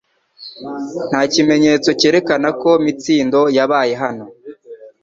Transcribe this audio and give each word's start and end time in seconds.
Nta 1.09 1.21
kimenyetso 1.33 1.89
cyerekana 1.99 2.47
ko 2.61 2.69
Mitsindo 2.85 3.41
yabaye 3.57 3.93
hano 4.03 4.25